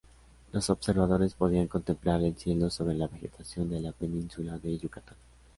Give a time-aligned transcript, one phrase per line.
[0.51, 5.15] Los observadores podían contemplar el cielo sobre la vegetación de la península de Yucatán.